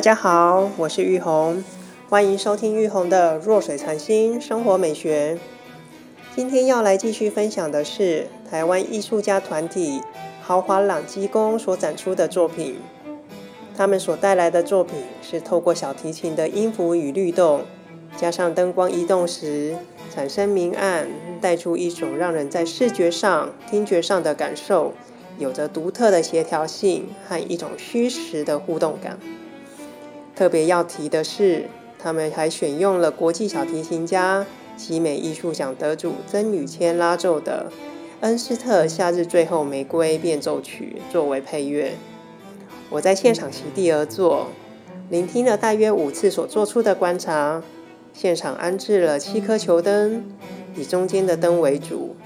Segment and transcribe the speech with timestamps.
[0.00, 1.62] 大家好，我是玉红，
[2.08, 5.38] 欢迎收听玉红的弱水禅心生活美学。
[6.34, 10.00] 今天要来继续分享的是台湾艺术家团体
[10.40, 12.76] 豪华朗基宫所展出的作品。
[13.76, 17.64] 他们所带来的作品是透过小提琴的音符与律动，
[18.16, 19.76] 加上灯光移动时
[20.10, 21.06] 产生明暗，
[21.42, 24.94] 带出一种让人在视觉上、听觉上的感受，
[25.38, 29.18] 有着独特的协调性和一种虚实的互动感。
[30.40, 31.66] 特别要提的是，
[31.98, 37.70] 他们还选用了国际小提琴家、奇美艺术奖得主曾宇谦拉奏的
[38.22, 41.92] 恩斯特《夏日最后玫瑰变奏曲》作为配乐。
[42.88, 44.46] 我在现场席地而坐，
[45.10, 47.62] 聆听了大约五次所做出的观察。
[48.14, 50.24] 现场安置了七颗球灯，
[50.74, 52.16] 以中间的灯为主。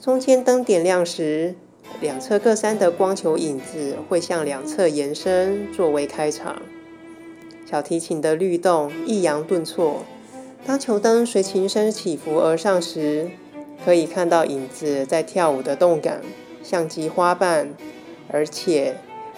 [0.00, 1.54] 中间灯点亮时，
[2.00, 6.60] 两侧各三的光球影子会向两侧延伸，作为开场。
[7.70, 10.02] 小提琴的律动抑扬顿挫，
[10.64, 13.30] 当球灯随琴声起伏而上时，
[13.84, 16.22] 可以看到影子在跳舞的动感，
[16.62, 17.74] 像极花瓣。
[18.30, 18.96] 而且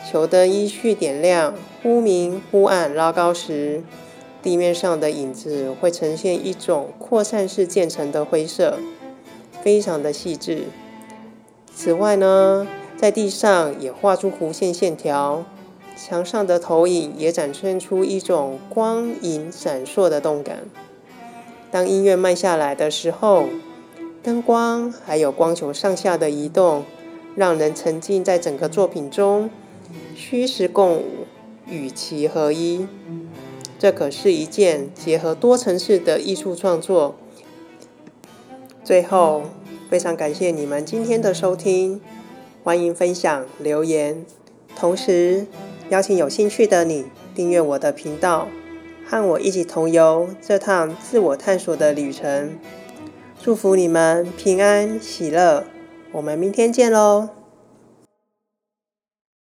[0.09, 3.83] 球灯依序点亮，忽明忽暗拉高时，
[4.41, 8.79] 地面上的影子会呈现一种扩散式渐层的灰色，
[9.61, 10.67] 非常的细致。
[11.75, 15.45] 此外呢，在地上也画出弧线线条。
[16.03, 20.61] 墙上的投影也展现出一种光影闪烁的动感。
[21.71, 23.45] 当音乐慢下来的时候，
[24.23, 26.85] 灯光还有光球上下的移动，
[27.37, 29.51] 让人沉浸在整个作品中，
[30.17, 31.05] 虚实共舞，
[31.69, 32.87] 与其合一。
[33.79, 37.15] 这可是一件结合多层次的艺术创作。
[38.83, 39.43] 最后，
[39.91, 42.01] 非常感谢你们今天的收听，
[42.65, 44.25] 欢迎分享留言，
[44.75, 45.47] 同时。
[45.91, 48.47] 邀请有兴趣的你订阅我的频道，
[49.05, 52.57] 和我一起同游这趟自我探索的旅程。
[53.43, 55.65] 祝福你们平安喜乐，
[56.13, 57.40] 我们明天见喽！